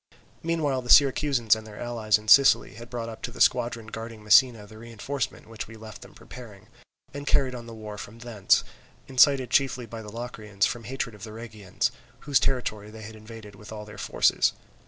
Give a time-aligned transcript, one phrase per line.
[0.41, 4.23] Meanwhile the Syracusans and their allies in Sicily had brought up to the squadron guarding
[4.23, 6.69] Messina the reinforcement which we left them preparing,
[7.13, 8.63] and carried on the war from thence,
[9.07, 11.91] incited chiefly by the Locrians from hatred of the Rhegians,
[12.21, 14.53] whose territory they had invaded with all their forces.